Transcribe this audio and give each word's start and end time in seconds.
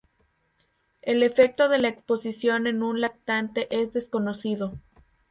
El 1.03 1.21
efecto 1.21 1.69
de 1.69 1.77
la 1.77 1.87
exposición 1.89 2.65
en 2.65 2.81
un 2.81 3.01
lactante 3.01 3.67
es 3.69 3.93
desconocido. 3.93 4.73